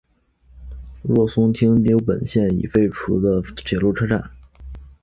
[1.03, 4.31] 若松町停留场本线已被废除的铁路车站。